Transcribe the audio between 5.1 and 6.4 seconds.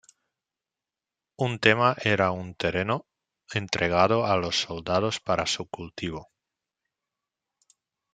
para su cultivo.